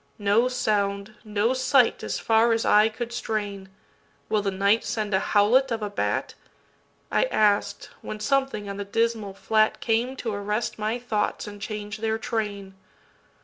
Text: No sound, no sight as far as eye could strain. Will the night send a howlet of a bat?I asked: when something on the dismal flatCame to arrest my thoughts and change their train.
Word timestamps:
No 0.17 0.47
sound, 0.47 1.13
no 1.23 1.53
sight 1.53 2.01
as 2.03 2.17
far 2.17 2.53
as 2.53 2.65
eye 2.65 2.89
could 2.89 3.13
strain. 3.13 3.69
Will 4.29 4.41
the 4.41 4.49
night 4.49 4.83
send 4.83 5.13
a 5.13 5.19
howlet 5.19 5.71
of 5.71 5.83
a 5.83 5.91
bat?I 5.91 7.25
asked: 7.25 7.91
when 8.01 8.19
something 8.19 8.67
on 8.67 8.77
the 8.77 8.83
dismal 8.83 9.35
flatCame 9.35 10.17
to 10.17 10.33
arrest 10.33 10.79
my 10.79 10.97
thoughts 10.97 11.45
and 11.45 11.61
change 11.61 11.99
their 11.99 12.17
train. 12.17 12.73